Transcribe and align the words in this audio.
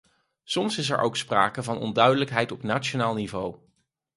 Soms 0.43 0.77
is 0.77 0.89
er 0.89 0.97
ook 0.99 1.15
sprake 1.17 1.63
van 1.63 1.77
onduidelijkheid 1.77 2.51
op 2.51 2.63
nationaal 2.63 3.13
niveau. 3.13 3.55